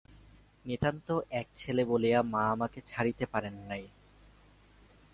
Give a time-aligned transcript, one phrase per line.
[0.65, 1.07] নিতান্ত
[1.31, 3.83] এক ছেলে বলিয়া মা আমাকে ছাড়িতে পারেন নাই।